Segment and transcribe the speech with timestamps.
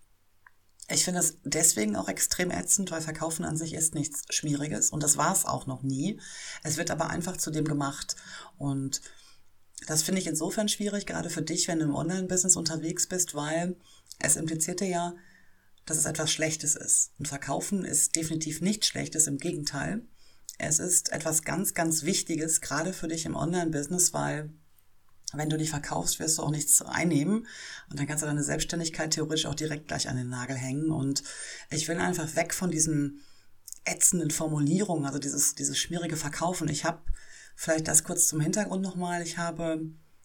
[0.89, 5.01] ich finde es deswegen auch extrem ätzend, weil Verkaufen an sich ist nichts Schmieriges und
[5.01, 6.19] das war es auch noch nie.
[6.63, 8.15] Es wird aber einfach zu dem gemacht
[8.57, 9.01] und
[9.87, 13.75] das finde ich insofern schwierig, gerade für dich, wenn du im Online-Business unterwegs bist, weil
[14.19, 15.13] es implizierte ja,
[15.85, 17.11] dass es etwas Schlechtes ist.
[17.19, 20.03] Und Verkaufen ist definitiv nichts Schlechtes, im Gegenteil.
[20.57, 24.53] Es ist etwas ganz, ganz Wichtiges, gerade für dich im Online-Business, weil
[25.33, 27.47] wenn du dich verkaufst, wirst du auch nichts einnehmen.
[27.89, 30.91] Und dann kannst du deine Selbstständigkeit theoretisch auch direkt gleich an den Nagel hängen.
[30.91, 31.23] Und
[31.69, 33.21] ich will einfach weg von diesen
[33.85, 36.69] ätzenden Formulierungen, also dieses, dieses schmierige Verkaufen.
[36.69, 37.01] Ich habe
[37.55, 39.21] vielleicht das kurz zum Hintergrund nochmal.
[39.21, 39.81] Ich habe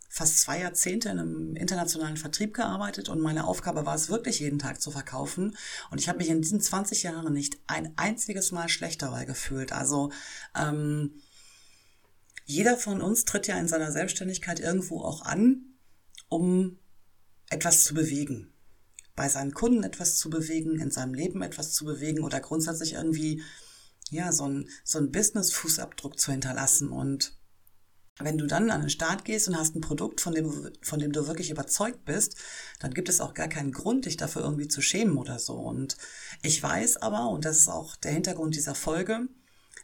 [0.08, 4.58] fast zwei Jahrzehnte in einem internationalen Vertrieb gearbeitet und meine Aufgabe war es wirklich jeden
[4.58, 5.56] Tag zu verkaufen.
[5.90, 9.72] Und ich habe mich in diesen 20 Jahren nicht ein einziges Mal schlechter dabei gefühlt.
[9.72, 10.10] Also
[10.56, 11.20] ähm,
[12.48, 15.66] jeder von uns tritt ja in seiner Selbstständigkeit irgendwo auch an,
[16.30, 16.78] um
[17.50, 18.54] etwas zu bewegen.
[19.14, 23.42] Bei seinen Kunden etwas zu bewegen, in seinem Leben etwas zu bewegen oder grundsätzlich irgendwie,
[24.08, 26.88] ja, so ein, so ein Business-Fußabdruck zu hinterlassen.
[26.90, 27.36] Und
[28.18, 31.12] wenn du dann an den Start gehst und hast ein Produkt, von dem, von dem
[31.12, 32.36] du wirklich überzeugt bist,
[32.80, 35.52] dann gibt es auch gar keinen Grund, dich dafür irgendwie zu schämen oder so.
[35.52, 35.98] Und
[36.42, 39.28] ich weiß aber, und das ist auch der Hintergrund dieser Folge,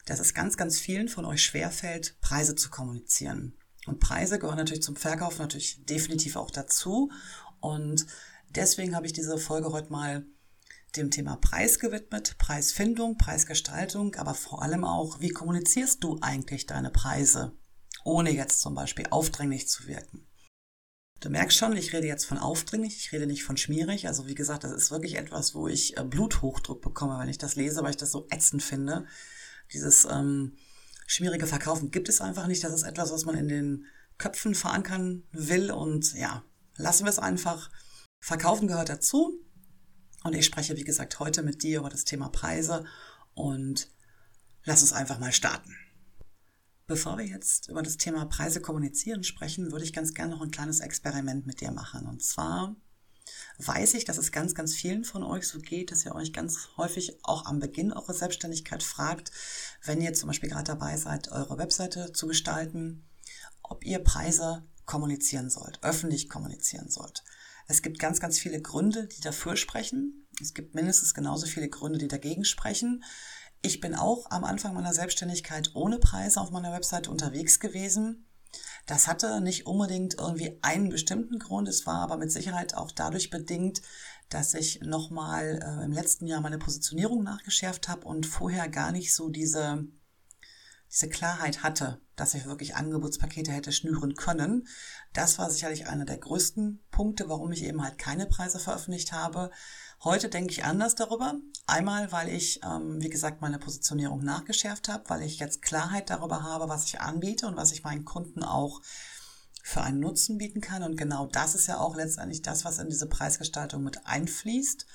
[0.04, 3.56] dass es ganz, ganz vielen von euch schwerfällt, Preise zu kommunizieren.
[3.86, 7.10] Und Preise gehören natürlich zum Verkauf natürlich definitiv auch dazu.
[7.60, 8.06] Und
[8.50, 10.26] deswegen habe ich diese Folge heute mal
[10.96, 16.90] dem Thema Preis gewidmet, Preisfindung, Preisgestaltung, aber vor allem auch, wie kommunizierst du eigentlich deine
[16.90, 17.52] Preise,
[18.04, 20.26] ohne jetzt zum Beispiel aufdringlich zu wirken.
[21.20, 24.06] Du merkst schon, ich rede jetzt von aufdringlich, ich rede nicht von schmierig.
[24.06, 27.56] Also wie gesagt, das ist wirklich etwas, wo ich äh, Bluthochdruck bekomme, wenn ich das
[27.56, 29.06] lese, weil ich das so ätzend finde
[29.72, 30.56] dieses ähm,
[31.06, 32.64] schwierige Verkaufen gibt es einfach nicht.
[32.64, 33.86] Das ist etwas, was man in den
[34.18, 35.70] Köpfen verankern will.
[35.70, 36.44] Und ja,
[36.76, 37.70] lassen wir es einfach.
[38.20, 39.40] Verkaufen gehört dazu.
[40.22, 42.84] Und ich spreche, wie gesagt, heute mit dir über das Thema Preise.
[43.34, 43.90] Und
[44.64, 45.74] lass uns einfach mal starten.
[46.86, 50.50] Bevor wir jetzt über das Thema Preise kommunizieren sprechen, würde ich ganz gerne noch ein
[50.50, 52.06] kleines Experiment mit dir machen.
[52.06, 52.76] Und zwar
[53.58, 56.68] weiß ich, dass es ganz, ganz vielen von euch so geht, dass ihr euch ganz
[56.76, 59.30] häufig auch am Beginn eurer Selbstständigkeit fragt,
[59.84, 63.04] wenn ihr zum Beispiel gerade dabei seid, eure Webseite zu gestalten,
[63.62, 67.24] ob ihr Preise kommunizieren sollt, öffentlich kommunizieren sollt.
[67.66, 70.26] Es gibt ganz, ganz viele Gründe, die dafür sprechen.
[70.40, 73.04] Es gibt mindestens genauso viele Gründe, die dagegen sprechen.
[73.62, 78.26] Ich bin auch am Anfang meiner Selbstständigkeit ohne Preise auf meiner Webseite unterwegs gewesen.
[78.86, 81.68] Das hatte nicht unbedingt irgendwie einen bestimmten Grund.
[81.68, 83.80] Es war aber mit Sicherheit auch dadurch bedingt,
[84.28, 89.14] dass ich nochmal äh, im letzten Jahr meine Positionierung nachgeschärft habe und vorher gar nicht
[89.14, 89.86] so diese,
[90.90, 94.66] diese Klarheit hatte, dass ich wirklich Angebotspakete hätte schnüren können.
[95.12, 99.50] Das war sicherlich einer der größten Punkte, warum ich eben halt keine Preise veröffentlicht habe.
[100.02, 101.34] Heute denke ich anders darüber.
[101.66, 106.42] Einmal, weil ich, ähm, wie gesagt, meine Positionierung nachgeschärft habe, weil ich jetzt Klarheit darüber
[106.42, 108.82] habe, was ich anbiete und was ich meinen Kunden auch
[109.62, 110.82] für einen Nutzen bieten kann.
[110.82, 114.86] Und genau das ist ja auch letztendlich das, was in diese Preisgestaltung mit einfließt.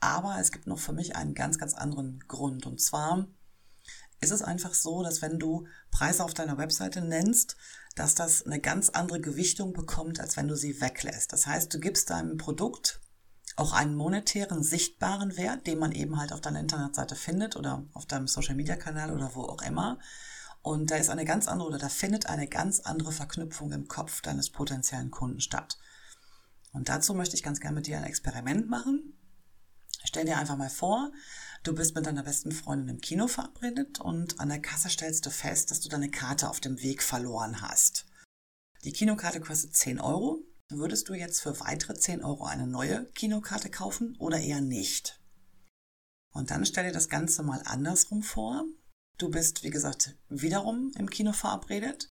[0.00, 2.66] Aber es gibt noch für mich einen ganz, ganz anderen Grund.
[2.66, 3.26] Und zwar
[4.20, 7.56] ist es einfach so, dass wenn du Preise auf deiner Webseite nennst,
[7.94, 11.32] dass das eine ganz andere Gewichtung bekommt, als wenn du sie weglässt.
[11.32, 13.00] Das heißt, du gibst deinem Produkt
[13.56, 18.06] auch einen monetären, sichtbaren Wert, den man eben halt auf deiner Internetseite findet oder auf
[18.06, 19.98] deinem Social-Media-Kanal oder wo auch immer.
[20.62, 24.20] Und da ist eine ganz andere oder da findet eine ganz andere Verknüpfung im Kopf
[24.20, 25.78] deines potenziellen Kunden statt.
[26.72, 29.14] Und dazu möchte ich ganz gerne mit dir ein Experiment machen.
[30.04, 31.10] Stell dir einfach mal vor,
[31.62, 35.30] du bist mit deiner besten Freundin im Kino verabredet und an der Kasse stellst du
[35.30, 38.06] fest, dass du deine Karte auf dem Weg verloren hast.
[38.84, 40.42] Die Kinokarte kostet 10 Euro.
[40.70, 45.20] Würdest du jetzt für weitere 10 Euro eine neue Kinokarte kaufen oder eher nicht?
[46.32, 48.64] Und dann stell dir das Ganze mal andersrum vor.
[49.18, 52.08] Du bist, wie gesagt, wiederum im Kino verabredet.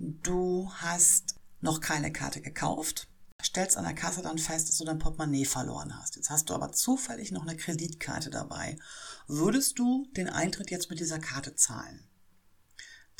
[0.00, 3.08] Du hast noch keine Karte gekauft
[3.44, 6.16] stellst an der Kasse dann fest, dass du dein Portemonnaie verloren hast.
[6.16, 8.78] Jetzt hast du aber zufällig noch eine Kreditkarte dabei.
[9.26, 12.08] Würdest du den Eintritt jetzt mit dieser Karte zahlen?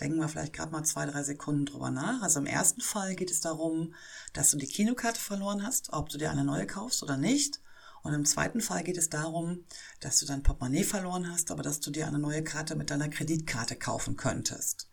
[0.00, 2.22] Denken wir vielleicht gerade mal zwei, drei Sekunden drüber nach.
[2.22, 3.94] Also im ersten Fall geht es darum,
[4.32, 7.60] dass du die Kinokarte verloren hast, ob du dir eine neue kaufst oder nicht.
[8.02, 9.64] Und im zweiten Fall geht es darum,
[10.00, 13.08] dass du dein Portemonnaie verloren hast, aber dass du dir eine neue Karte mit deiner
[13.08, 14.90] Kreditkarte kaufen könntest.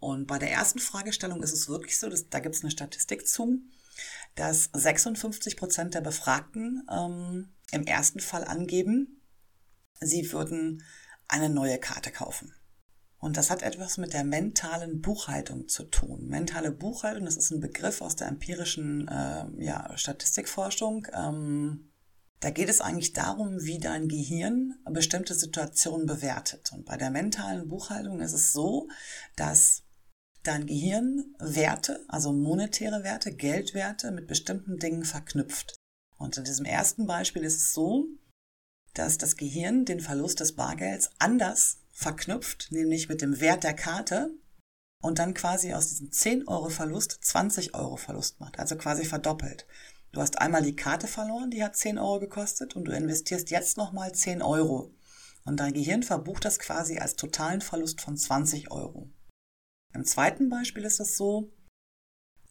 [0.00, 3.28] Und bei der ersten Fragestellung ist es wirklich so, dass, da gibt es eine Statistik
[3.28, 3.60] zu,
[4.34, 9.22] dass 56 Prozent der Befragten ähm, im ersten Fall angeben,
[10.00, 10.82] sie würden
[11.28, 12.54] eine neue Karte kaufen.
[13.20, 16.28] Und das hat etwas mit der mentalen Buchhaltung zu tun.
[16.28, 21.08] Mentale Buchhaltung, das ist ein Begriff aus der empirischen äh, ja, Statistikforschung.
[21.12, 21.90] Ähm,
[22.40, 26.70] da geht es eigentlich darum, wie dein Gehirn bestimmte Situationen bewertet.
[26.72, 28.88] Und bei der mentalen Buchhaltung ist es so,
[29.34, 29.82] dass
[30.48, 35.74] dein Gehirn Werte, also monetäre Werte, Geldwerte mit bestimmten Dingen verknüpft.
[36.16, 38.06] Und in diesem ersten Beispiel ist es so,
[38.94, 44.30] dass das Gehirn den Verlust des Bargelds anders verknüpft, nämlich mit dem Wert der Karte
[45.02, 49.66] und dann quasi aus diesem 10 Euro Verlust 20 Euro Verlust macht, also quasi verdoppelt.
[50.12, 53.76] Du hast einmal die Karte verloren, die hat 10 Euro gekostet und du investierst jetzt
[53.76, 54.94] nochmal 10 Euro.
[55.44, 59.10] Und dein Gehirn verbucht das quasi als totalen Verlust von 20 Euro.
[59.94, 61.52] Im zweiten Beispiel ist es so,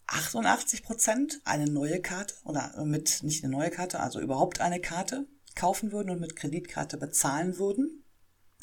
[0.07, 5.27] 88 Prozent eine neue Karte oder mit nicht eine neue Karte, also überhaupt eine Karte
[5.55, 8.05] kaufen würden und mit Kreditkarte bezahlen würden,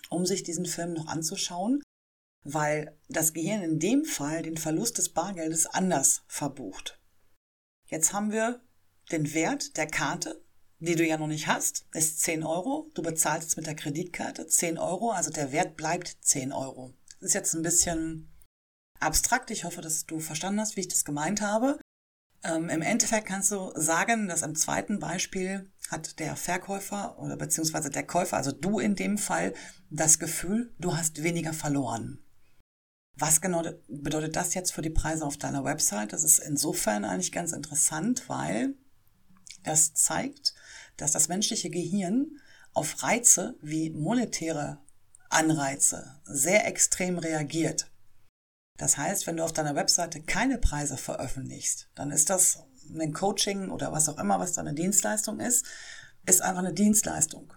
[0.09, 1.82] um sich diesen Film noch anzuschauen,
[2.44, 7.00] weil das Gehirn in dem Fall den Verlust des Bargeldes anders verbucht.
[7.88, 8.62] Jetzt haben wir
[9.12, 10.43] den Wert der Karte,
[10.79, 12.91] die du ja noch nicht hast, ist 10 Euro.
[12.94, 16.94] Du bezahlst mit der Kreditkarte 10 Euro, also der Wert bleibt 10 Euro.
[17.21, 18.34] Das ist jetzt ein bisschen
[19.00, 19.50] abstrakt.
[19.50, 21.79] Ich hoffe, dass du verstanden hast, wie ich das gemeint habe.
[22.43, 27.91] Ähm, Im Endeffekt kannst du sagen, dass im zweiten Beispiel hat der Verkäufer oder beziehungsweise
[27.91, 29.55] der Käufer, also du in dem Fall,
[29.91, 32.19] das Gefühl, du hast weniger verloren.
[33.17, 36.12] Was genau bedeutet das jetzt für die Preise auf deiner Website?
[36.12, 38.75] Das ist insofern eigentlich ganz interessant, weil
[39.62, 40.55] das zeigt,
[40.97, 42.40] dass das menschliche Gehirn
[42.73, 44.79] auf Reize wie monetäre
[45.31, 47.90] Anreize sehr extrem reagiert.
[48.79, 53.71] Das heißt, wenn du auf deiner Webseite keine Preise veröffentlichst, dann ist das ein Coaching
[53.71, 55.65] oder was auch immer, was deine Dienstleistung ist,
[56.26, 57.53] ist einfach eine Dienstleistung.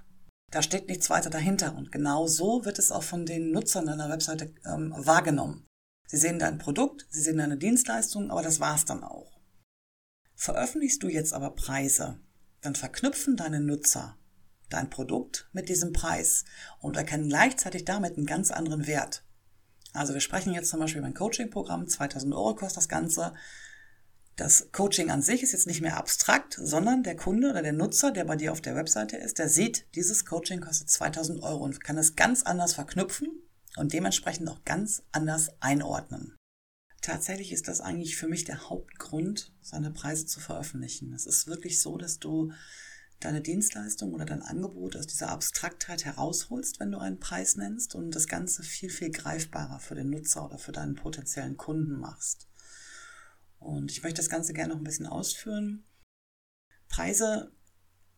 [0.52, 1.75] Da steht nichts weiter dahinter.
[1.75, 5.66] Und genau so wird es auch von den Nutzern deiner Webseite ähm, wahrgenommen.
[6.08, 9.42] Sie sehen dein Produkt, sie sehen deine Dienstleistung, aber das war's dann auch.
[10.36, 12.19] Veröffentlichst du jetzt aber Preise,
[12.62, 14.18] dann verknüpfen deine Nutzer
[14.69, 16.44] dein Produkt mit diesem Preis
[16.80, 19.24] und erkennen gleichzeitig damit einen ganz anderen Wert.
[19.97, 23.33] Also wir sprechen jetzt zum Beispiel über ein Coaching-Programm, 2000 Euro kostet das Ganze.
[24.35, 28.11] Das Coaching an sich ist jetzt nicht mehr abstrakt, sondern der Kunde oder der Nutzer,
[28.11, 31.83] der bei dir auf der Webseite ist, der sieht, dieses Coaching kostet 2000 Euro und
[31.83, 33.30] kann es ganz anders verknüpfen
[33.77, 36.35] und dementsprechend auch ganz anders einordnen.
[37.01, 41.13] Tatsächlich ist das eigentlich für mich der Hauptgrund, seine Preise zu veröffentlichen.
[41.13, 42.51] Es ist wirklich so, dass du
[43.19, 48.12] deine Dienstleistung oder dein Angebot aus dieser Abstraktheit herausholst, wenn du einen Preis nennst und
[48.12, 52.47] das Ganze viel, viel greifbarer für den Nutzer oder für deinen potenziellen Kunden machst.
[53.59, 55.83] Und ich möchte das Ganze gerne noch ein bisschen ausführen.
[56.90, 57.52] Preise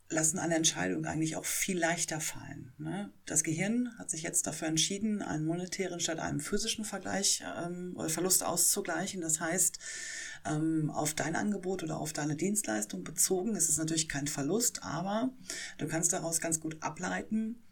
[0.09, 2.73] lassen eine Entscheidung eigentlich auch viel leichter fallen.
[2.77, 3.13] Ne?
[3.25, 8.09] Das Gehirn hat sich jetzt dafür entschieden, einen monetären statt einem physischen Vergleich ähm, oder
[8.09, 9.21] Verlust auszugleichen.
[9.21, 9.77] Das heißt,
[10.45, 15.31] ähm, auf dein Angebot oder auf deine Dienstleistung bezogen ist es natürlich kein Verlust, aber
[15.77, 17.63] du kannst daraus ganz gut ableiten,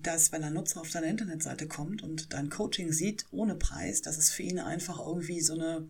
[0.00, 4.18] dass wenn ein Nutzer auf deine Internetseite kommt und dein Coaching sieht ohne Preis, dass
[4.18, 5.88] es für ihn einfach irgendwie so eine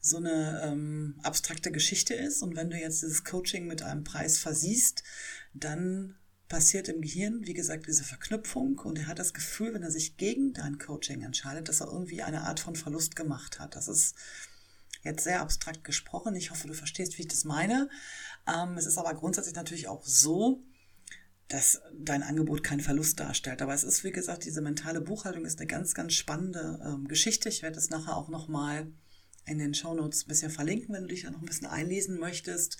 [0.00, 2.40] so eine ähm, abstrakte Geschichte ist.
[2.40, 5.02] Und wenn du jetzt dieses Coaching mit einem Preis versiehst,
[5.52, 6.14] dann
[6.48, 10.16] passiert im Gehirn, wie gesagt, diese Verknüpfung und er hat das Gefühl, wenn er sich
[10.16, 13.74] gegen dein Coaching entscheidet, dass er irgendwie eine Art von Verlust gemacht hat.
[13.74, 14.14] Das ist
[15.06, 16.36] jetzt sehr abstrakt gesprochen.
[16.36, 17.88] Ich hoffe, du verstehst, wie ich das meine.
[18.46, 20.62] Ähm, es ist aber grundsätzlich natürlich auch so,
[21.48, 23.62] dass dein Angebot keinen Verlust darstellt.
[23.62, 27.48] Aber es ist, wie gesagt, diese mentale Buchhaltung ist eine ganz, ganz spannende ähm, Geschichte.
[27.48, 28.88] Ich werde es nachher auch nochmal
[29.46, 32.78] in den Shownotes ein bisschen verlinken, wenn du dich da noch ein bisschen einlesen möchtest.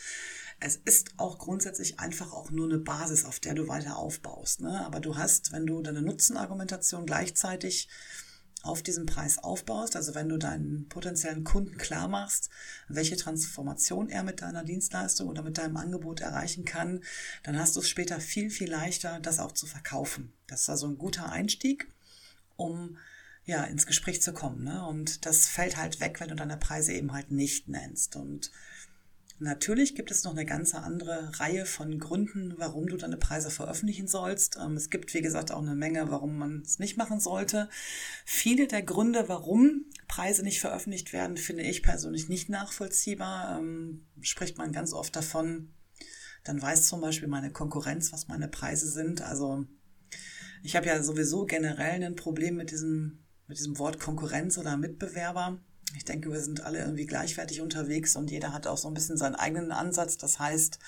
[0.58, 4.62] Es ist auch grundsätzlich einfach auch nur eine Basis, auf der du weiter aufbaust.
[4.62, 4.84] Ne?
[4.84, 7.88] Aber du hast, wenn du deine Nutzenargumentation gleichzeitig
[8.66, 12.50] auf diesem Preis aufbaust, also wenn du deinen potenziellen Kunden klar machst,
[12.88, 17.02] welche Transformation er mit deiner Dienstleistung oder mit deinem Angebot erreichen kann,
[17.42, 20.32] dann hast du es später viel, viel leichter, das auch zu verkaufen.
[20.46, 21.88] Das ist also ein guter Einstieg,
[22.56, 22.98] um
[23.44, 24.64] ja, ins Gespräch zu kommen.
[24.64, 24.84] Ne?
[24.86, 28.16] Und das fällt halt weg, wenn du deine Preise eben halt nicht nennst.
[28.16, 28.50] Und
[29.38, 34.08] Natürlich gibt es noch eine ganze andere Reihe von Gründen, warum du deine Preise veröffentlichen
[34.08, 34.56] sollst.
[34.56, 37.68] Ähm, es gibt, wie gesagt, auch eine Menge, warum man es nicht machen sollte.
[38.24, 43.58] Viele der Gründe, warum Preise nicht veröffentlicht werden, finde ich persönlich nicht nachvollziehbar.
[43.58, 45.74] Ähm, spricht man ganz oft davon,
[46.44, 49.20] dann weiß zum Beispiel meine Konkurrenz, was meine Preise sind.
[49.20, 49.66] Also
[50.62, 55.60] ich habe ja sowieso generell ein Problem mit diesem, mit diesem Wort Konkurrenz oder Mitbewerber.
[55.94, 59.16] Ich denke, wir sind alle irgendwie gleichwertig unterwegs und jeder hat auch so ein bisschen
[59.16, 60.16] seinen eigenen Ansatz.
[60.18, 60.78] Das heißt,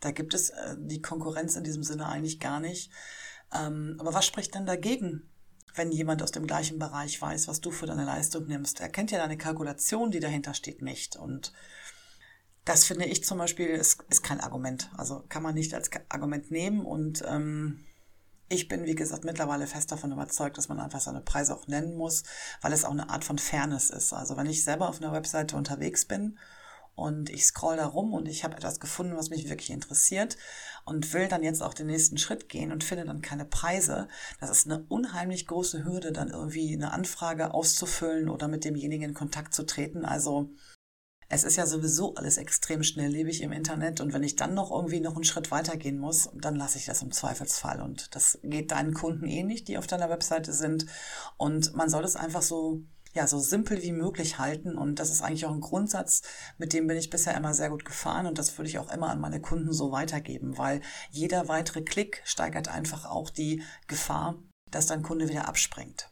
[0.00, 2.90] da gibt es äh, die Konkurrenz in diesem Sinne eigentlich gar nicht.
[3.54, 5.28] Ähm, aber was spricht denn dagegen,
[5.74, 8.80] wenn jemand aus dem gleichen Bereich weiß, was du für deine Leistung nimmst?
[8.80, 11.16] Er kennt ja deine Kalkulation, die dahinter steht, nicht.
[11.16, 11.52] Und
[12.64, 14.90] das finde ich zum Beispiel ist, ist kein Argument.
[14.96, 17.84] Also kann man nicht als Argument nehmen und ähm,
[18.48, 21.96] ich bin, wie gesagt, mittlerweile fest davon überzeugt, dass man einfach seine Preise auch nennen
[21.96, 22.22] muss,
[22.62, 24.12] weil es auch eine Art von Fairness ist.
[24.12, 26.38] Also wenn ich selber auf einer Webseite unterwegs bin
[26.94, 30.36] und ich scroll da rum und ich habe etwas gefunden, was mich wirklich interessiert
[30.84, 34.08] und will dann jetzt auch den nächsten Schritt gehen und finde dann keine Preise,
[34.40, 39.14] das ist eine unheimlich große Hürde, dann irgendwie eine Anfrage auszufüllen oder mit demjenigen in
[39.14, 40.04] Kontakt zu treten.
[40.04, 40.50] Also
[41.28, 45.00] es ist ja sowieso alles extrem schnelllebig im Internet und wenn ich dann noch irgendwie
[45.00, 48.94] noch einen Schritt weitergehen muss, dann lasse ich das im Zweifelsfall und das geht deinen
[48.94, 50.86] Kunden eh nicht, die auf deiner Webseite sind
[51.36, 52.82] und man soll es einfach so
[53.14, 54.76] ja, so simpel wie möglich halten.
[54.76, 56.22] Und das ist eigentlich auch ein Grundsatz,
[56.58, 59.08] mit dem bin ich bisher immer sehr gut gefahren und das würde ich auch immer
[59.08, 64.36] an meine Kunden so weitergeben, weil jeder weitere Klick steigert einfach auch die Gefahr,
[64.70, 66.10] dass dein Kunde wieder abspringt.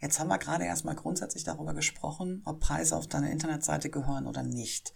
[0.00, 4.42] Jetzt haben wir gerade erstmal grundsätzlich darüber gesprochen, ob Preise auf deine Internetseite gehören oder
[4.42, 4.94] nicht.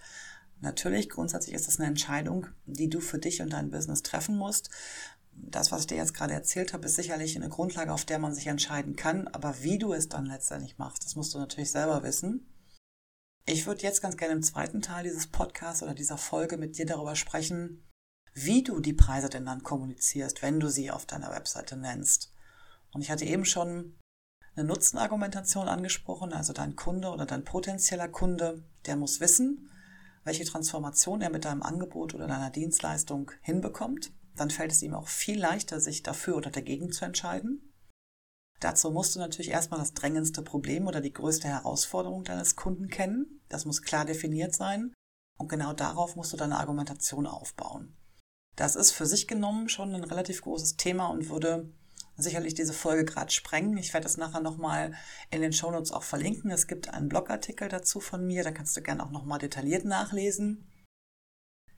[0.61, 4.71] Natürlich, grundsätzlich ist das eine Entscheidung, die du für dich und dein Business treffen musst.
[5.33, 8.33] Das, was ich dir jetzt gerade erzählt habe, ist sicherlich eine Grundlage, auf der man
[8.33, 9.27] sich entscheiden kann.
[9.27, 12.47] Aber wie du es dann letztendlich machst, das musst du natürlich selber wissen.
[13.45, 16.87] Ich würde jetzt ganz gerne im zweiten Teil dieses Podcasts oder dieser Folge mit dir
[16.87, 17.83] darüber sprechen,
[18.35, 22.33] wie du die Preise denn dann kommunizierst, wenn du sie auf deiner Webseite nennst.
[22.93, 23.99] Und ich hatte eben schon
[24.55, 29.71] eine Nutzenargumentation angesprochen, also dein Kunde oder dein potenzieller Kunde, der muss wissen,
[30.25, 34.13] welche Transformation er mit deinem Angebot oder deiner Dienstleistung hinbekommt.
[34.37, 37.73] Dann fällt es ihm auch viel leichter, sich dafür oder dagegen zu entscheiden.
[38.61, 43.41] Dazu musst du natürlich erstmal das drängendste Problem oder die größte Herausforderung deines Kunden kennen.
[43.49, 44.95] Das muss klar definiert sein.
[45.39, 47.97] Und genau darauf musst du deine Argumentation aufbauen.
[48.55, 51.73] Das ist für sich genommen schon ein relativ großes Thema und würde
[52.23, 53.77] sicherlich diese Folge gerade sprengen.
[53.77, 54.95] Ich werde es nachher nochmal
[55.31, 56.51] in den Shownotes auch verlinken.
[56.51, 60.69] Es gibt einen Blogartikel dazu von mir, da kannst du gerne auch nochmal detailliert nachlesen.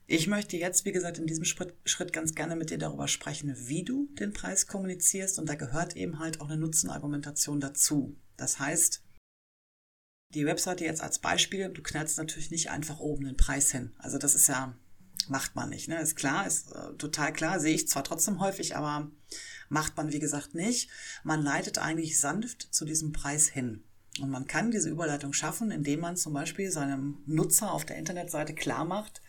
[0.07, 3.83] Ich möchte jetzt, wie gesagt, in diesem Schritt ganz gerne mit dir darüber sprechen, wie
[3.83, 8.15] du den Preis kommunizierst und da gehört eben halt auch eine Nutzenargumentation dazu.
[8.37, 9.03] Das heißt,
[10.35, 13.95] die Webseite jetzt als Beispiel, du knallst natürlich nicht einfach oben den Preis hin.
[13.97, 14.77] Also das ist ja,
[15.27, 15.99] macht man nicht, ne?
[15.99, 19.09] Ist klar, ist äh, total klar, sehe ich zwar trotzdem häufig, aber
[19.69, 20.89] Macht man, wie gesagt, nicht.
[21.23, 23.83] Man leitet eigentlich sanft zu diesem Preis hin.
[24.21, 28.53] Und man kann diese Überleitung schaffen, indem man zum Beispiel seinem Nutzer auf der Internetseite
[28.53, 29.21] klar macht,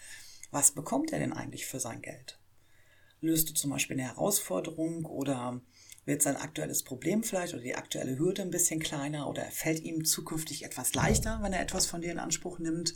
[0.50, 2.38] was bekommt er denn eigentlich für sein Geld?
[3.20, 5.60] Löst du zum Beispiel eine Herausforderung oder
[6.04, 10.04] wird sein aktuelles Problem vielleicht oder die aktuelle Hürde ein bisschen kleiner oder fällt ihm
[10.04, 12.94] zukünftig etwas leichter, wenn er etwas von dir in Anspruch nimmt?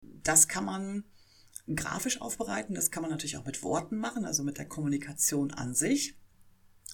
[0.00, 1.04] Das kann man
[1.72, 2.74] grafisch aufbereiten.
[2.74, 6.16] Das kann man natürlich auch mit Worten machen, also mit der Kommunikation an sich.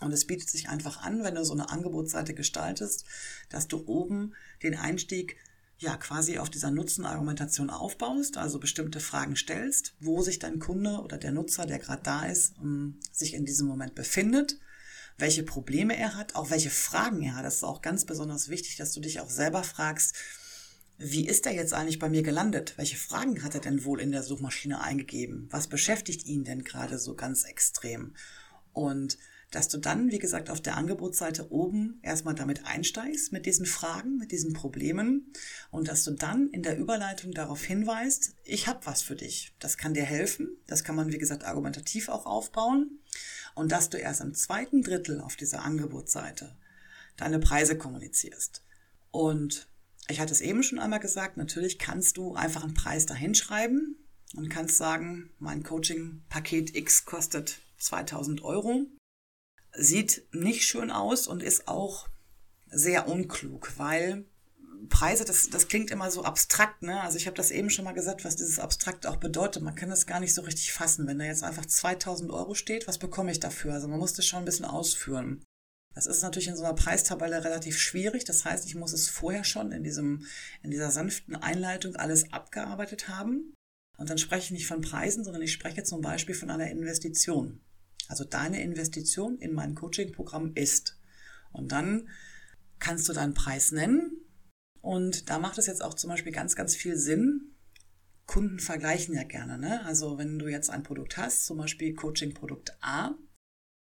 [0.00, 3.04] Und es bietet sich einfach an, wenn du so eine Angebotsseite gestaltest,
[3.48, 5.36] dass du oben den Einstieg
[5.78, 11.16] ja quasi auf dieser Nutzenargumentation aufbaust, also bestimmte Fragen stellst, wo sich dein Kunde oder
[11.18, 14.58] der Nutzer, der gerade da ist, um, sich in diesem Moment befindet,
[15.16, 17.44] welche Probleme er hat, auch welche Fragen er hat.
[17.44, 20.14] Das ist auch ganz besonders wichtig, dass du dich auch selber fragst,
[21.02, 22.74] wie ist er jetzt eigentlich bei mir gelandet?
[22.76, 25.48] Welche Fragen hat er denn wohl in der Suchmaschine eingegeben?
[25.50, 28.14] Was beschäftigt ihn denn gerade so ganz extrem?
[28.74, 29.16] Und
[29.50, 34.18] dass du dann, wie gesagt, auf der Angebotsseite oben erstmal damit einsteigst, mit diesen Fragen,
[34.18, 35.32] mit diesen Problemen
[35.70, 39.54] und dass du dann in der Überleitung darauf hinweist, ich habe was für dich.
[39.58, 40.50] Das kann dir helfen.
[40.66, 43.00] Das kann man, wie gesagt, argumentativ auch aufbauen.
[43.54, 46.54] Und dass du erst im zweiten Drittel auf dieser Angebotsseite
[47.16, 48.62] deine Preise kommunizierst.
[49.10, 49.69] Und
[50.10, 53.96] ich hatte es eben schon einmal gesagt, natürlich kannst du einfach einen Preis dahinschreiben
[54.36, 58.86] und kannst sagen, mein Coaching-Paket X kostet 2000 Euro
[59.72, 62.08] sieht nicht schön aus und ist auch
[62.70, 64.24] sehr unklug, weil
[64.88, 67.00] Preise, das, das klingt immer so abstrakt, ne?
[67.02, 69.62] Also ich habe das eben schon mal gesagt, was dieses abstrakt auch bedeutet.
[69.62, 71.06] Man kann das gar nicht so richtig fassen.
[71.06, 73.74] Wenn da jetzt einfach 2000 Euro steht, was bekomme ich dafür?
[73.74, 75.44] Also man muss das schon ein bisschen ausführen.
[75.94, 78.24] Das ist natürlich in so einer Preistabelle relativ schwierig.
[78.24, 80.26] Das heißt, ich muss es vorher schon in diesem,
[80.62, 83.54] in dieser sanften Einleitung alles abgearbeitet haben.
[83.98, 87.60] Und dann spreche ich nicht von Preisen, sondern ich spreche zum Beispiel von einer Investition
[88.10, 90.98] also deine Investition in mein Coaching-Programm ist.
[91.52, 92.08] Und dann
[92.80, 94.10] kannst du deinen Preis nennen.
[94.80, 97.54] Und da macht es jetzt auch zum Beispiel ganz, ganz viel Sinn.
[98.26, 99.58] Kunden vergleichen ja gerne.
[99.58, 99.84] Ne?
[99.84, 103.14] Also wenn du jetzt ein Produkt hast, zum Beispiel Coaching-Produkt A,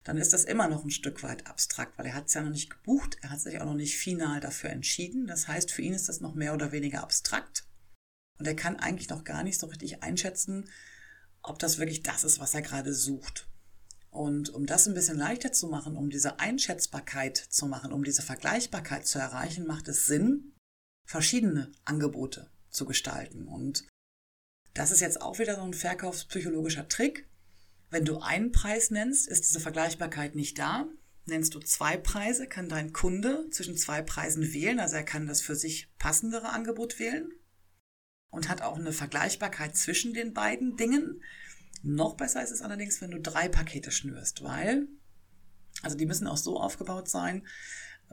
[0.06, 2.52] dann ist das immer noch ein Stück weit abstrakt, weil er hat es ja noch
[2.52, 5.26] nicht gebucht, er hat sich auch noch nicht final dafür entschieden.
[5.26, 7.68] Das heißt, für ihn ist das noch mehr oder weniger abstrakt.
[8.38, 10.70] Und er kann eigentlich noch gar nicht so richtig einschätzen,
[11.42, 13.50] ob das wirklich das ist, was er gerade sucht.
[14.12, 18.22] Und um das ein bisschen leichter zu machen, um diese Einschätzbarkeit zu machen, um diese
[18.22, 20.54] Vergleichbarkeit zu erreichen, macht es Sinn,
[21.06, 23.48] verschiedene Angebote zu gestalten.
[23.48, 23.88] Und
[24.76, 27.28] das ist jetzt auch wieder so ein verkaufspsychologischer Trick.
[27.96, 30.86] Wenn du einen Preis nennst, ist diese Vergleichbarkeit nicht da.
[31.28, 34.82] Nennst du zwei Preise, kann dein Kunde zwischen zwei Preisen wählen.
[34.82, 37.32] Also er kann das für sich passendere Angebot wählen
[38.32, 41.24] und hat auch eine Vergleichbarkeit zwischen den beiden Dingen.
[41.84, 44.90] Noch besser ist es allerdings, wenn du drei Pakete schnürst, weil,
[45.82, 47.48] also die müssen auch so aufgebaut sein,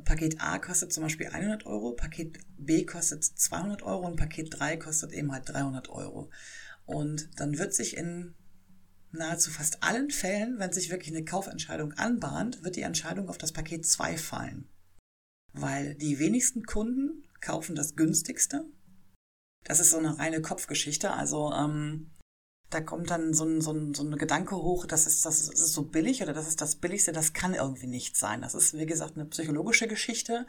[0.05, 4.77] Paket A kostet zum Beispiel 100 Euro, Paket B kostet 200 Euro und Paket 3
[4.77, 6.31] kostet eben halt 300 Euro.
[6.87, 8.37] Und dann wird sich in
[9.13, 13.53] nahezu fast allen Fällen, wenn sich wirklich eine Kaufentscheidung anbahnt, wird die Entscheidung auf das
[13.53, 14.69] Paket 2 fallen.
[15.53, 18.65] Weil die wenigsten Kunden kaufen das günstigste.
[19.65, 21.13] Das ist so eine reine Kopfgeschichte.
[21.13, 22.11] Also ähm,
[22.73, 25.73] da kommt dann so ein, so ein, so ein Gedanke hoch, das ist, das ist
[25.73, 28.41] so billig oder das ist das Billigste, das kann irgendwie nicht sein.
[28.41, 30.47] Das ist, wie gesagt, eine psychologische Geschichte.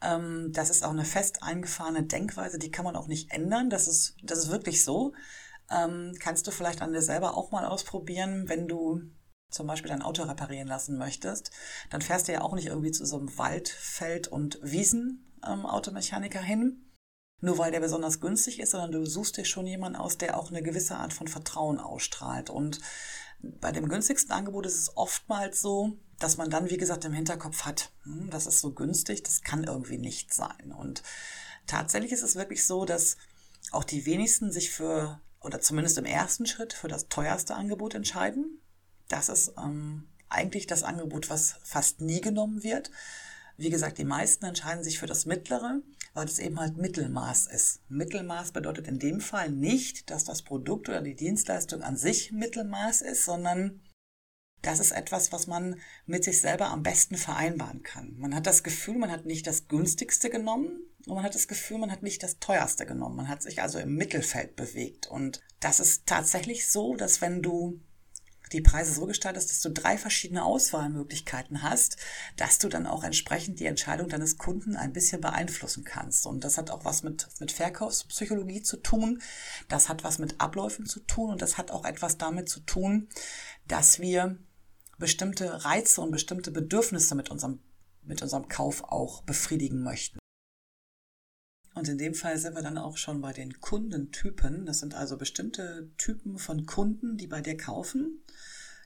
[0.00, 3.70] Ähm, das ist auch eine fest eingefahrene Denkweise, die kann man auch nicht ändern.
[3.70, 5.14] Das ist, das ist wirklich so.
[5.70, 9.02] Ähm, kannst du vielleicht an dir selber auch mal ausprobieren, wenn du
[9.50, 11.50] zum Beispiel dein Auto reparieren lassen möchtest,
[11.90, 15.64] dann fährst du ja auch nicht irgendwie zu so einem Wald, Feld und Wiesen ähm,
[15.64, 16.92] Automechaniker hin,
[17.40, 20.50] nur weil der besonders günstig ist, sondern du suchst dir schon jemanden aus, der auch
[20.50, 22.50] eine gewisse Art von Vertrauen ausstrahlt.
[22.50, 22.80] Und
[23.40, 27.64] bei dem günstigsten Angebot ist es oftmals so, dass man dann, wie gesagt, im Hinterkopf
[27.64, 30.72] hat, hm, das ist so günstig, das kann irgendwie nicht sein.
[30.72, 31.02] Und
[31.66, 33.16] tatsächlich ist es wirklich so, dass
[33.72, 38.60] auch die wenigsten sich für, oder zumindest im ersten Schritt, für das teuerste Angebot entscheiden.
[39.08, 42.90] Das ist ähm, eigentlich das Angebot, was fast nie genommen wird.
[43.56, 45.80] Wie gesagt, die meisten entscheiden sich für das mittlere,
[46.12, 47.82] weil es eben halt Mittelmaß ist.
[47.88, 53.02] Mittelmaß bedeutet in dem Fall nicht, dass das Produkt oder die Dienstleistung an sich Mittelmaß
[53.02, 53.80] ist, sondern
[54.66, 58.14] das ist etwas, was man mit sich selber am besten vereinbaren kann.
[58.18, 61.78] Man hat das Gefühl, man hat nicht das günstigste genommen und man hat das Gefühl,
[61.78, 63.16] man hat nicht das teuerste genommen.
[63.16, 65.06] Man hat sich also im Mittelfeld bewegt.
[65.06, 67.80] Und das ist tatsächlich so, dass wenn du
[68.52, 71.96] die Preise so gestaltest, dass du drei verschiedene Auswahlmöglichkeiten hast,
[72.36, 76.26] dass du dann auch entsprechend die Entscheidung deines Kunden ein bisschen beeinflussen kannst.
[76.26, 79.20] Und das hat auch was mit, mit Verkaufspsychologie zu tun.
[79.68, 83.08] Das hat was mit Abläufen zu tun und das hat auch etwas damit zu tun,
[83.66, 84.38] dass wir
[85.04, 87.58] bestimmte Reize und bestimmte Bedürfnisse mit unserem,
[88.04, 90.18] mit unserem Kauf auch befriedigen möchten.
[91.74, 94.64] Und in dem Fall sind wir dann auch schon bei den Kundentypen.
[94.64, 98.24] Das sind also bestimmte Typen von Kunden, die bei dir kaufen.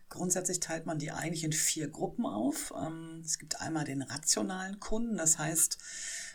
[0.09, 2.74] Grundsätzlich teilt man die eigentlich in vier Gruppen auf.
[2.76, 5.18] Ähm, es gibt einmal den rationalen Kunden.
[5.18, 5.78] Das heißt,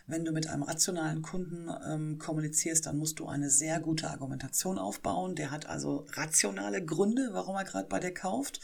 [0.07, 4.77] wenn du mit einem rationalen Kunden ähm, kommunizierst, dann musst du eine sehr gute Argumentation
[4.77, 5.35] aufbauen.
[5.35, 8.61] Der hat also rationale Gründe, warum er gerade bei dir kauft.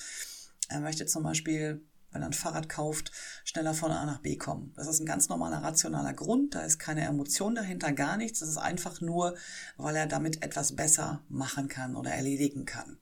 [0.69, 3.11] Er möchte zum Beispiel wenn er ein Fahrrad kauft,
[3.43, 4.73] schneller von A nach B kommen.
[4.75, 8.39] Das ist ein ganz normaler rationaler Grund, da ist keine Emotion dahinter, gar nichts.
[8.39, 9.35] Das ist einfach nur,
[9.77, 12.97] weil er damit etwas besser machen kann oder erledigen kann.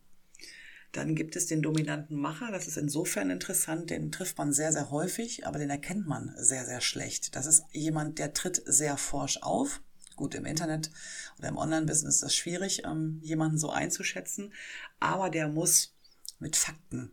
[0.94, 4.90] Dann gibt es den dominanten Macher, das ist insofern interessant, den trifft man sehr, sehr
[4.90, 7.36] häufig, aber den erkennt man sehr, sehr schlecht.
[7.36, 9.82] Das ist jemand, der tritt sehr forsch auf.
[10.16, 10.90] Gut, im Internet
[11.38, 14.52] oder im Online-Business ist das schwierig, ähm, jemanden so einzuschätzen,
[15.00, 15.94] aber der muss
[16.40, 17.12] mit Fakten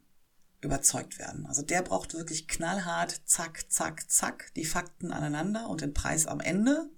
[0.64, 1.46] überzeugt werden.
[1.46, 6.40] Also der braucht wirklich knallhart, zack, zack, zack, die Fakten aneinander und den Preis am
[6.40, 6.88] Ende,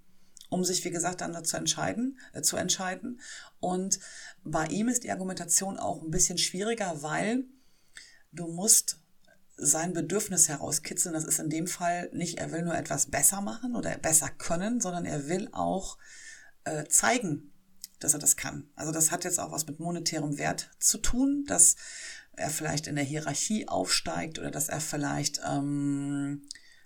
[0.48, 3.20] um sich, wie gesagt, dann dazu entscheiden, äh, zu entscheiden.
[3.60, 3.98] Und
[4.44, 7.44] bei ihm ist die Argumentation auch ein bisschen schwieriger, weil
[8.32, 9.00] du musst
[9.56, 11.14] sein Bedürfnis herauskitzeln.
[11.14, 14.80] Das ist in dem Fall nicht, er will nur etwas besser machen oder besser können,
[14.80, 15.98] sondern er will auch
[16.64, 17.52] äh, zeigen,
[18.06, 18.70] dass er das kann.
[18.76, 21.74] Also das hat jetzt auch was mit monetärem Wert zu tun, dass
[22.36, 26.42] er vielleicht in der Hierarchie aufsteigt oder dass er vielleicht ähm,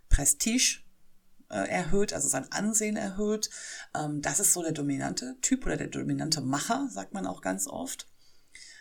[0.09, 0.81] Prestige
[1.51, 3.51] äh, erhöht, also sein Ansehen erhöht.
[3.95, 7.67] Ähm, das ist so der dominante Typ oder der dominante Macher, sagt man auch ganz
[7.67, 8.09] oft.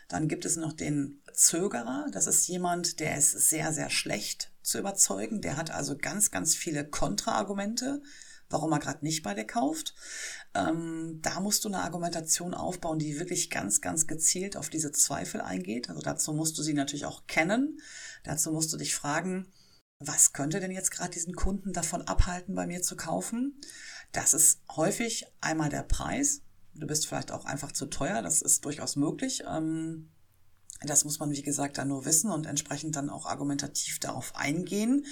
[0.08, 2.08] Dann gibt es noch den Zögerer.
[2.14, 5.42] Das ist jemand, der ist sehr, sehr schlecht zu überzeugen.
[5.42, 8.02] Der hat also ganz, ganz viele Kontraargumente,
[8.50, 9.96] warum er gerade nicht bei dir kauft.
[10.54, 15.42] Ähm, da musst du eine Argumentation aufbauen, die wirklich ganz, ganz gezielt auf diese Zweifel
[15.42, 15.90] eingeht.
[15.90, 17.80] Also dazu musst du sie natürlich auch kennen.
[18.24, 19.48] Dazu musst du dich fragen,
[20.00, 23.60] was könnte denn jetzt gerade diesen Kunden davon abhalten, bei mir zu kaufen?
[24.12, 26.42] Das ist häufig einmal der Preis.
[26.74, 29.44] Du bist vielleicht auch einfach zu teuer, das ist durchaus möglich.
[29.48, 30.10] Ähm,
[30.82, 35.06] das muss man, wie gesagt, dann nur wissen und entsprechend dann auch argumentativ darauf eingehen.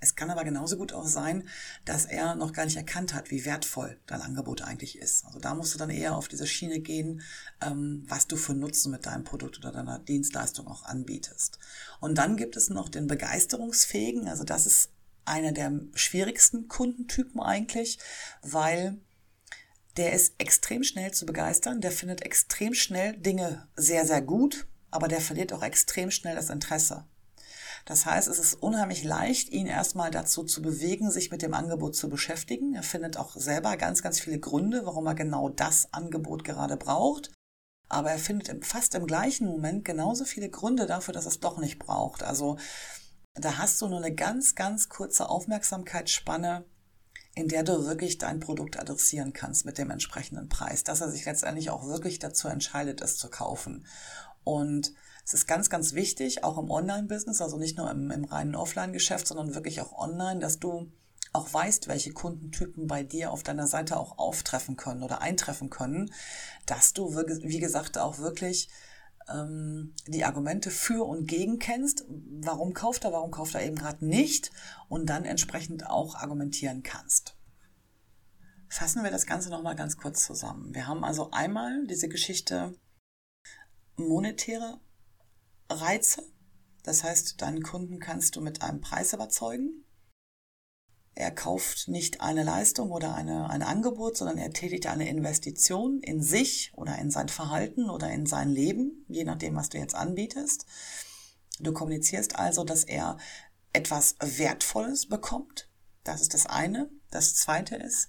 [0.00, 1.46] Es kann aber genauso gut auch sein,
[1.84, 5.26] dass er noch gar nicht erkannt hat, wie wertvoll dein Angebot eigentlich ist.
[5.26, 7.20] Also da musst du dann eher auf diese Schiene gehen,
[7.60, 11.58] ähm, was du für Nutzen mit deinem Produkt oder deiner Dienstleistung auch anbietest.
[12.00, 14.26] Und dann gibt es noch den begeisterungsfähigen.
[14.26, 14.90] Also das ist
[15.26, 17.98] einer der schwierigsten Kundentypen eigentlich,
[18.42, 18.98] weil
[19.96, 25.08] der ist extrem schnell zu begeistern, der findet extrem schnell Dinge sehr, sehr gut, aber
[25.08, 27.04] der verliert auch extrem schnell das Interesse.
[27.84, 31.96] Das heißt, es ist unheimlich leicht, ihn erstmal dazu zu bewegen, sich mit dem Angebot
[31.96, 32.74] zu beschäftigen.
[32.74, 37.30] Er findet auch selber ganz, ganz viele Gründe, warum er genau das Angebot gerade braucht.
[37.88, 41.78] Aber er findet fast im gleichen Moment genauso viele Gründe dafür, dass es doch nicht
[41.78, 42.22] braucht.
[42.22, 42.58] Also
[43.34, 46.64] da hast du nur eine ganz, ganz kurze Aufmerksamkeitsspanne,
[47.34, 51.24] in der du wirklich dein Produkt adressieren kannst mit dem entsprechenden Preis, dass er sich
[51.24, 53.86] letztendlich auch wirklich dazu entscheidet, es zu kaufen.
[54.44, 54.92] Und
[55.24, 59.26] es ist ganz, ganz wichtig, auch im Online-Business, also nicht nur im, im reinen Offline-Geschäft,
[59.26, 60.90] sondern wirklich auch online, dass du
[61.32, 66.12] auch weißt, welche Kundentypen bei dir auf deiner Seite auch auftreffen können oder eintreffen können,
[66.66, 68.68] dass du, wie gesagt, auch wirklich
[69.28, 72.04] ähm, die Argumente für und gegen kennst.
[72.08, 74.50] Warum kauft er, warum kauft er eben gerade nicht
[74.88, 77.36] und dann entsprechend auch argumentieren kannst.
[78.68, 80.74] Fassen wir das Ganze nochmal ganz kurz zusammen.
[80.74, 82.74] Wir haben also einmal diese Geschichte
[84.08, 84.80] monetäre
[85.68, 86.22] Reize.
[86.82, 89.84] Das heißt, deinen Kunden kannst du mit einem Preis überzeugen.
[91.14, 96.22] Er kauft nicht eine Leistung oder eine, ein Angebot, sondern er tätigt eine Investition in
[96.22, 100.66] sich oder in sein Verhalten oder in sein Leben, je nachdem, was du jetzt anbietest.
[101.58, 103.18] Du kommunizierst also, dass er
[103.72, 105.68] etwas Wertvolles bekommt.
[106.04, 106.90] Das ist das eine.
[107.10, 108.08] Das zweite ist,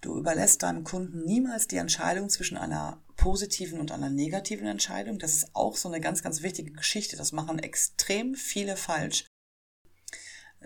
[0.00, 5.20] du überlässt deinem Kunden niemals die Entscheidung zwischen einer positiven und einer negativen Entscheidung.
[5.20, 7.16] Das ist auch so eine ganz, ganz wichtige Geschichte.
[7.16, 9.26] Das machen extrem viele falsch.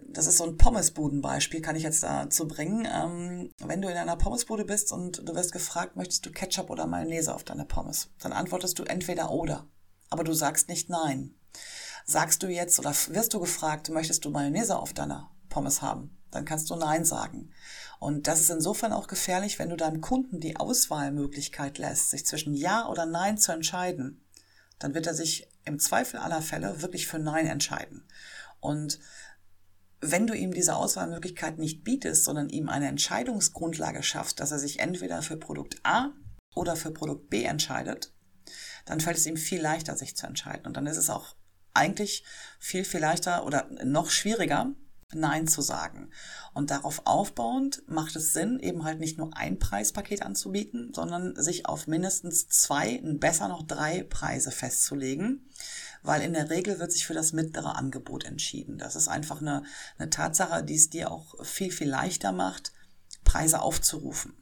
[0.09, 2.89] Das ist so ein Pommesbudenbeispiel, kann ich jetzt dazu bringen.
[2.91, 6.87] Ähm, wenn du in einer Pommesbude bist und du wirst gefragt, möchtest du Ketchup oder
[6.87, 9.69] Mayonnaise auf deine Pommes, dann antwortest du entweder oder.
[10.09, 11.35] Aber du sagst nicht nein.
[12.07, 16.45] Sagst du jetzt oder wirst du gefragt, möchtest du Mayonnaise auf deiner Pommes haben, dann
[16.45, 17.51] kannst du nein sagen.
[17.99, 22.55] Und das ist insofern auch gefährlich, wenn du deinem Kunden die Auswahlmöglichkeit lässt, sich zwischen
[22.55, 24.25] Ja oder Nein zu entscheiden.
[24.79, 28.07] Dann wird er sich im Zweifel aller Fälle wirklich für Nein entscheiden.
[28.61, 29.01] Und
[30.01, 34.79] wenn du ihm diese Auswahlmöglichkeit nicht bietest, sondern ihm eine Entscheidungsgrundlage schaffst, dass er sich
[34.81, 36.11] entweder für Produkt A
[36.55, 38.13] oder für Produkt B entscheidet,
[38.85, 40.67] dann fällt es ihm viel leichter, sich zu entscheiden.
[40.67, 41.35] Und dann ist es auch
[41.73, 42.25] eigentlich
[42.59, 44.75] viel, viel leichter oder noch schwieriger,
[45.15, 46.11] Nein zu sagen.
[46.53, 51.67] Und darauf aufbauend macht es Sinn, eben halt nicht nur ein Preispaket anzubieten, sondern sich
[51.67, 55.49] auf mindestens zwei, besser noch drei Preise festzulegen,
[56.03, 58.79] weil in der Regel wird sich für das mittlere Angebot entschieden.
[58.79, 59.63] Das ist einfach eine,
[59.97, 62.73] eine Tatsache, die es dir auch viel, viel leichter macht,
[63.23, 64.35] Preise aufzurufen.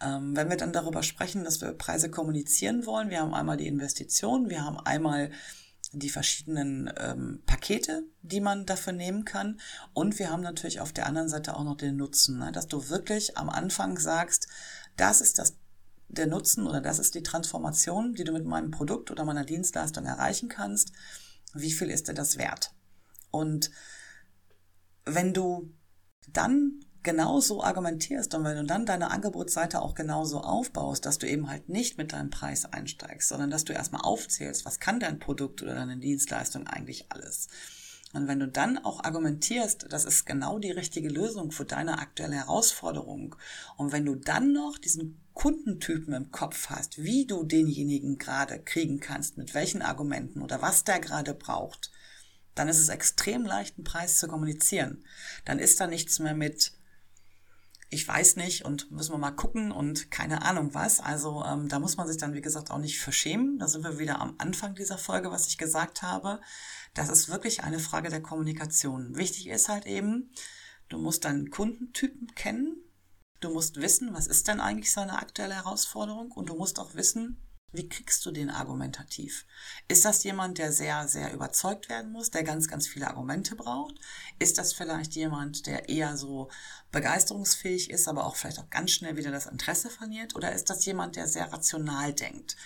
[0.00, 3.68] Ähm, wenn wir dann darüber sprechen, dass wir Preise kommunizieren wollen, wir haben einmal die
[3.68, 5.30] Investition, wir haben einmal
[5.98, 9.60] die verschiedenen ähm, Pakete, die man dafür nehmen kann.
[9.92, 12.52] Und wir haben natürlich auf der anderen Seite auch noch den Nutzen, ne?
[12.52, 14.48] dass du wirklich am Anfang sagst,
[14.96, 15.56] das ist das,
[16.08, 20.04] der Nutzen oder das ist die Transformation, die du mit meinem Produkt oder meiner Dienstleistung
[20.04, 20.92] erreichen kannst.
[21.52, 22.72] Wie viel ist dir das wert?
[23.30, 23.70] Und
[25.04, 25.72] wenn du
[26.28, 31.48] dann genauso argumentierst und wenn du dann deine Angebotsseite auch genauso aufbaust, dass du eben
[31.48, 35.62] halt nicht mit deinem Preis einsteigst, sondern dass du erstmal aufzählst, was kann dein Produkt
[35.62, 37.48] oder deine Dienstleistung eigentlich alles,
[38.14, 42.36] Und wenn du dann auch argumentierst, das ist genau die richtige Lösung für deine aktuelle
[42.36, 43.34] Herausforderung.
[43.76, 49.00] Und wenn du dann noch diesen Kundentypen im Kopf hast, wie du denjenigen gerade kriegen
[49.00, 51.90] kannst, mit welchen Argumenten oder was der gerade braucht,
[52.54, 55.04] dann ist es extrem leicht, einen Preis zu kommunizieren.
[55.44, 56.72] Dann ist da nichts mehr mit,
[57.94, 61.00] ich weiß nicht und müssen wir mal gucken und keine Ahnung was.
[61.00, 63.58] Also ähm, da muss man sich dann, wie gesagt, auch nicht verschämen.
[63.58, 66.40] Da sind wir wieder am Anfang dieser Folge, was ich gesagt habe.
[66.92, 69.16] Das ist wirklich eine Frage der Kommunikation.
[69.16, 70.32] Wichtig ist halt eben,
[70.88, 72.76] du musst deinen Kundentypen kennen.
[73.40, 77.40] Du musst wissen, was ist denn eigentlich seine aktuelle Herausforderung und du musst auch wissen,
[77.74, 79.46] wie kriegst du den argumentativ?
[79.88, 83.96] Ist das jemand, der sehr, sehr überzeugt werden muss, der ganz, ganz viele Argumente braucht?
[84.38, 86.50] Ist das vielleicht jemand, der eher so
[86.92, 90.36] begeisterungsfähig ist, aber auch vielleicht auch ganz schnell wieder das Interesse verliert?
[90.36, 92.56] Oder ist das jemand, der sehr rational denkt?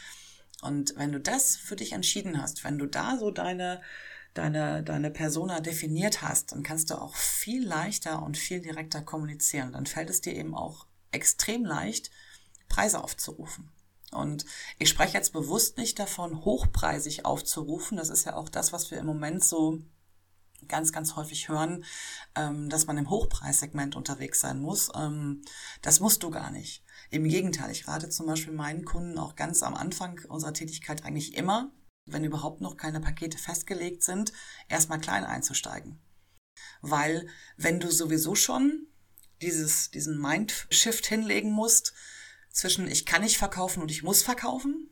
[0.61, 3.81] Und wenn du das für dich entschieden hast, wenn du da so deine,
[4.35, 9.73] deine, deine Persona definiert hast, dann kannst du auch viel leichter und viel direkter kommunizieren.
[9.73, 12.11] Dann fällt es dir eben auch extrem leicht,
[12.69, 13.71] Preise aufzurufen.
[14.13, 14.47] Und
[14.79, 17.99] ich spreche jetzt bewusst nicht davon, hochpreisig aufzurufen.
[17.99, 19.79] Das ist ja auch das, was wir im Moment so
[20.67, 21.85] ganz, ganz häufig hören,
[22.35, 24.91] ähm, dass man im Hochpreissegment unterwegs sein muss.
[24.95, 25.43] Ähm,
[25.83, 26.83] das musst du gar nicht.
[27.11, 31.37] Im Gegenteil, ich rate zum Beispiel meinen Kunden auch ganz am Anfang unserer Tätigkeit eigentlich
[31.37, 31.71] immer,
[32.07, 34.33] wenn überhaupt noch keine Pakete festgelegt sind,
[34.69, 36.01] erstmal klein einzusteigen.
[36.81, 38.87] Weil wenn du sowieso schon
[39.43, 41.95] dieses, diesen Mindshift hinlegen musst,
[42.59, 44.91] zwischen ich kann nicht verkaufen und ich muss verkaufen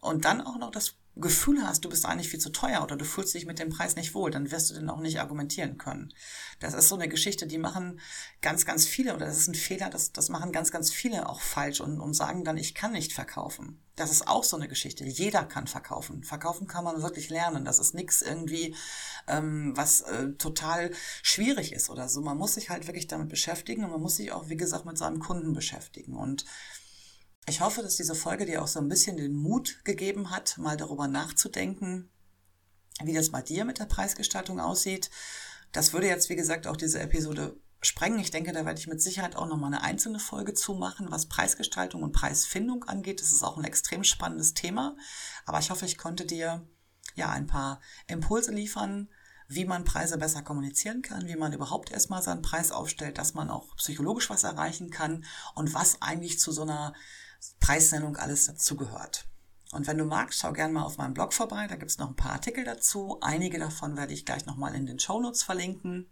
[0.00, 3.06] und dann auch noch das Gefühl hast, du bist eigentlich viel zu teuer oder du
[3.06, 6.12] fühlst dich mit dem Preis nicht wohl, dann wirst du den auch nicht argumentieren können.
[6.60, 8.00] Das ist so eine Geschichte, die machen
[8.42, 11.40] ganz, ganz viele oder das ist ein Fehler, das, das machen ganz, ganz viele auch
[11.40, 13.80] falsch und, und sagen dann, ich kann nicht verkaufen.
[13.94, 15.04] Das ist auch so eine Geschichte.
[15.04, 16.22] Jeder kann verkaufen.
[16.22, 17.64] Verkaufen kann man wirklich lernen.
[17.64, 18.74] Das ist nichts irgendwie,
[19.26, 20.90] ähm, was äh, total
[21.22, 22.20] schwierig ist oder so.
[22.20, 24.98] Man muss sich halt wirklich damit beschäftigen und man muss sich auch, wie gesagt, mit
[24.98, 26.44] seinem Kunden beschäftigen und
[27.48, 30.76] ich hoffe, dass diese Folge dir auch so ein bisschen den Mut gegeben hat, mal
[30.76, 32.10] darüber nachzudenken,
[33.02, 35.10] wie das bei dir mit der Preisgestaltung aussieht.
[35.72, 38.18] Das würde jetzt, wie gesagt, auch diese Episode sprengen.
[38.18, 42.02] Ich denke, da werde ich mit Sicherheit auch nochmal eine einzelne Folge zumachen, was Preisgestaltung
[42.02, 43.20] und Preisfindung angeht.
[43.20, 44.96] Das ist auch ein extrem spannendes Thema.
[45.44, 46.66] Aber ich hoffe, ich konnte dir
[47.14, 49.08] ja ein paar Impulse liefern,
[49.48, 53.50] wie man Preise besser kommunizieren kann, wie man überhaupt erstmal seinen Preis aufstellt, dass man
[53.50, 56.94] auch psychologisch was erreichen kann und was eigentlich zu so einer
[57.60, 59.26] Preisnennung alles dazugehört.
[59.72, 62.08] Und wenn du magst, schau gerne mal auf meinem Blog vorbei, da gibt es noch
[62.08, 63.18] ein paar Artikel dazu.
[63.20, 66.08] Einige davon werde ich gleich nochmal in den Shownotes verlinken.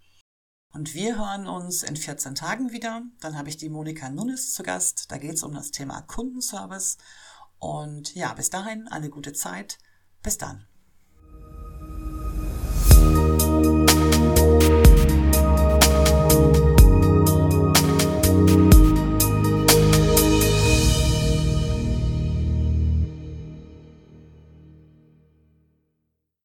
[0.72, 3.02] Und wir hören uns in 14 Tagen wieder.
[3.20, 5.10] Dann habe ich die Monika Nunes zu Gast.
[5.12, 6.98] Da geht es um das Thema Kundenservice.
[7.60, 9.78] Und ja, bis dahin eine gute Zeit.
[10.22, 10.66] Bis dann.